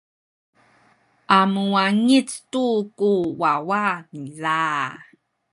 [1.37, 2.63] a muwangic tu
[2.97, 3.11] ku
[3.41, 3.83] wawa
[4.17, 4.63] niza.